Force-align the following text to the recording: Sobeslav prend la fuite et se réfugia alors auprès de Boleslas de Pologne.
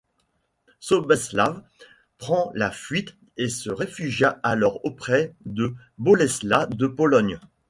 Sobeslav 0.79 1.61
prend 2.17 2.51
la 2.55 2.71
fuite 2.71 3.13
et 3.37 3.49
se 3.49 3.69
réfugia 3.69 4.39
alors 4.41 4.83
auprès 4.83 5.35
de 5.45 5.75
Boleslas 5.99 6.65
de 6.71 6.87
Pologne. 6.87 7.39